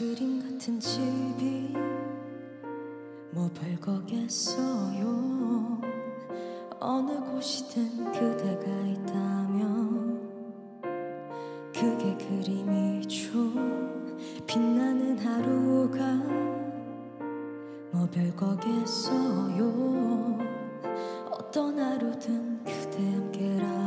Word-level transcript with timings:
그림 0.00 0.40
같은 0.40 0.80
집이 0.80 1.74
뭐 3.32 3.50
별거겠어요? 3.52 5.02
어느 6.80 7.20
곳이든 7.20 8.10
그대가 8.10 8.64
있다면 8.86 10.30
그게 11.74 12.16
그림이죠. 12.16 13.30
빛나는 14.46 15.18
하루가 15.18 16.00
뭐 17.92 18.08
별거겠어요? 18.10 19.66
어떤 21.30 21.78
하루든 21.78 22.64
그대 22.64 23.04
함께라 23.04 23.79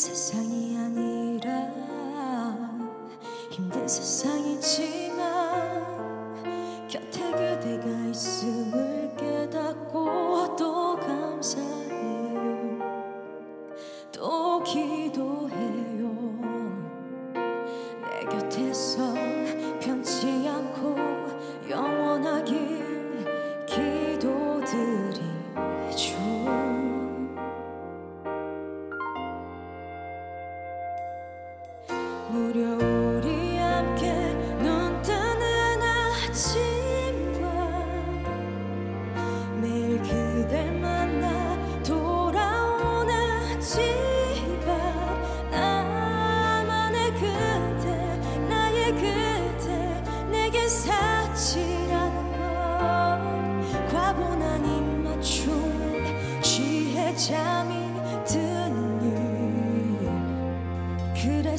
세상이 0.00 0.78
아니라 0.78 1.50
힘든 3.50 3.86
세상이지만 3.86 5.18
곁에 6.88 7.30
그대가 7.32 7.86
있음을 8.08 9.14
깨닫고 9.14 10.56
또 10.56 10.96
감사해요. 10.96 12.78
또 14.10 14.62
기도해요. 14.62 16.08
내 17.34 18.24
곁에서 18.24 19.09
잠이 57.20 57.74
드는 58.24 59.02
일. 59.02 60.10
그래 61.22 61.54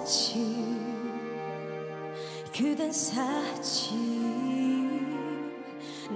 사치 0.00 0.56
그댄 2.56 2.90
사치 2.90 3.94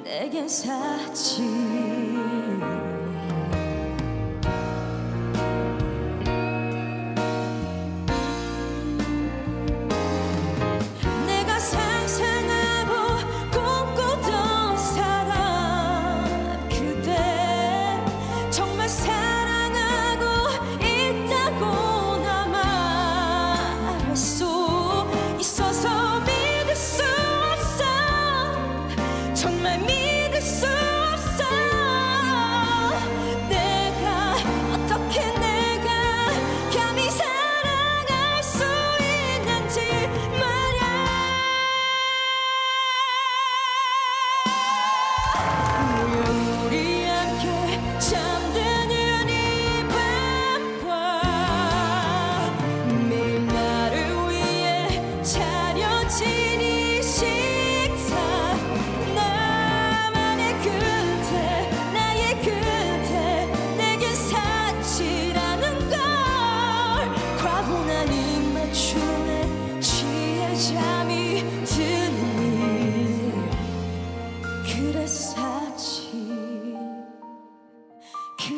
내겐 0.03 0.49
사치 0.49 1.43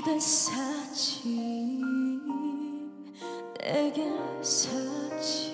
그대 0.06 0.20
사치 0.20 1.28
내게 3.58 4.08
사치 4.40 5.52